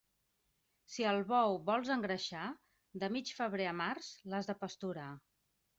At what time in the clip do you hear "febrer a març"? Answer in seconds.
3.43-4.13